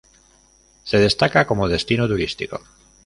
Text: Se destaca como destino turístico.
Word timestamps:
Se 0.83 0.97
destaca 0.97 1.45
como 1.45 1.67
destino 1.69 2.07
turístico. 2.07 2.61